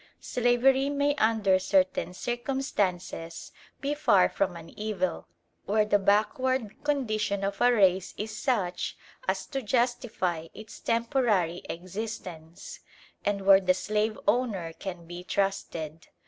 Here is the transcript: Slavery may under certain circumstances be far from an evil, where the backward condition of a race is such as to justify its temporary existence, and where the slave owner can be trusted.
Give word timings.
Slavery 0.19 0.89
may 0.89 1.13
under 1.17 1.59
certain 1.59 2.15
circumstances 2.15 3.51
be 3.81 3.93
far 3.93 4.29
from 4.29 4.55
an 4.55 4.71
evil, 4.71 5.27
where 5.65 5.85
the 5.85 5.99
backward 5.99 6.83
condition 6.83 7.43
of 7.43 7.61
a 7.61 7.71
race 7.71 8.15
is 8.17 8.35
such 8.35 8.97
as 9.27 9.45
to 9.45 9.61
justify 9.61 10.47
its 10.55 10.79
temporary 10.79 11.61
existence, 11.69 12.79
and 13.23 13.45
where 13.45 13.61
the 13.61 13.75
slave 13.75 14.17
owner 14.27 14.73
can 14.73 15.05
be 15.05 15.23
trusted. 15.23 16.07